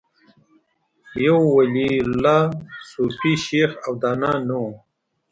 [1.25, 2.39] یو ولي الله،
[2.91, 4.65] صوفي، شیخ او دانا نه و